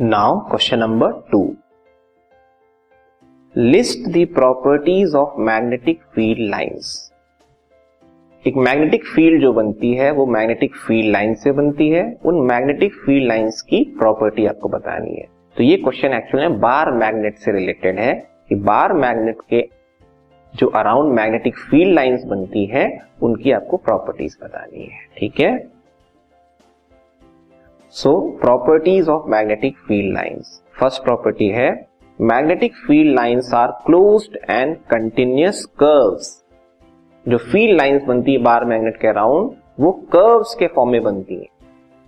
[0.00, 1.56] Now question number two
[3.56, 7.12] list the properties of magnetic field lines
[8.46, 12.94] एक magnetic field जो बनती है, वो मैग्नेटिक फ़ील्ड लाइन से बनती है। उन मैग्नेटिक
[12.94, 15.26] फ़ील्ड लाइंस की प्रॉपर्टी आपको बतानी है।
[15.56, 18.14] तो ये क्वेश्चन एक्चुअली बार मैग्नेट से रिलेटेड है
[18.48, 19.68] कि बार मैग्नेट के
[20.54, 25.81] जो अराउंड मैग्नेटिक फ़ील्ड लाइंस बनती है, उनकी आपको प्रॉपर्टीज़ बतानी है। ठीक है?
[27.94, 28.10] So
[28.40, 31.68] properties of magnetic field lines first property है
[32.18, 36.30] magnetic field lines are closed and continuous curves
[37.26, 39.50] जो फ़ील्ड लाइंस बनती है, बार मैग्नेट के अराउंड
[39.80, 41.46] वो कर्व्स के फॉर्म में बनती है।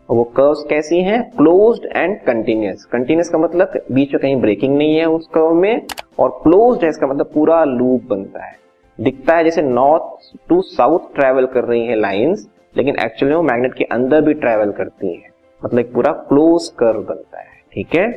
[0.08, 1.22] और वो कर्व्स कैसी हैं?
[1.30, 5.82] क्लोज्ड एंड कंटिन्यूस कंटिन्यूस का मतलब बीच में कहीं ब्रेकिंग नहीं है उस कर्व में,
[6.18, 8.56] और क्लोज्ड है, इसका मतलब पूरा लूप बनता है।
[8.98, 13.74] दिखता है जैसे नॉर्थ टू साउथ ट्रेवल कर रही है लाइंस लेकिन एक्चुअली वो मैग्नेट
[13.74, 15.33] के अंदर भी ट्रेवल करती है।
[15.64, 18.10] मतलब पूरा क्लोज कर्व बनता है, ठीक है?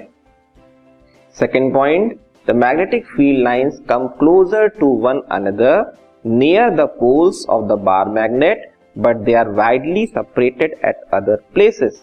[1.36, 2.18] Second point
[2.48, 5.94] the magnetic field lines come closer to one another
[6.26, 8.64] near the poles of the bar magnet,
[8.96, 12.00] but they are widely separated at other places.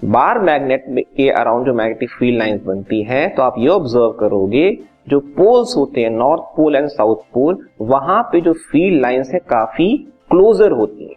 [0.00, 0.84] Bar magnet
[1.16, 4.70] के around जो magnetic field lines बनती है तो आप ये observe करोगे,
[5.08, 9.38] जो poles होते हैं north pole and south pole वहाँ पे जो फ़ील्ड लाइंस है,
[9.40, 9.96] काफ़ी
[10.30, 11.14] क्लोजर होती है।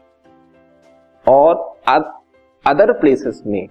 [1.25, 1.77] और
[2.67, 3.67] अदर प्लेसेस में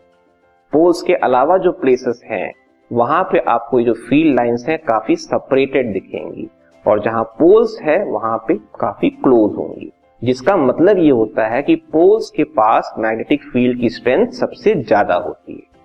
[0.72, 2.52] पोल्स के अलावा जो प्लेसेस हैं,
[2.92, 6.48] वहाँ पे आपको जो फ़ील्ड लाइंस है काफ़ी सेपरेटेड दिखेंगी
[6.86, 9.90] और जहाँ पोल्स है, वहाँ पे काफ़ी क्लोज होंगी।
[10.22, 15.14] जिसका मतलब ये होता है कि पोल्स के पास मैग्नेटिक फ़ील्ड की स्ट्रेंथ सबसे ज़्यादा
[15.14, 15.80] होती है।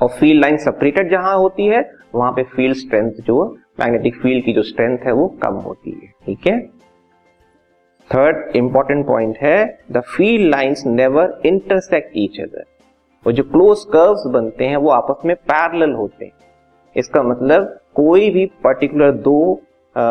[0.00, 4.52] और फ़ील्ड लाइन सेपरेटेड जहाँ होती है, वहाँ पे फ़ील्ड स्ट्रेंथ जो मैग्नेटिक फ़ील्ड की
[4.52, 6.58] जो स्ट्रेंथ है वो कम होती है। ठीक है?
[8.14, 9.58] थर्ड इंपॉर्टेंट पॉइंट है
[9.92, 12.64] the field lines never intersect each other
[13.26, 16.32] वो जो क्लोज कर्व्स बनते हैं वो आपस में पैरेलल होते हैं।
[16.96, 19.62] इसका मतलब कोई भी पर्टिकुलर दो
[19.96, 20.02] आ,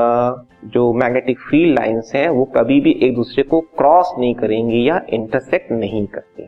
[0.66, 5.02] जो मैग्नेटिक फ़ील्ड लाइंस हैं वो कभी भी एक दूसरे को क्रॉस नहीं करेंगी या
[5.09, 6.47] इंटरसेक्ट नहीं करती।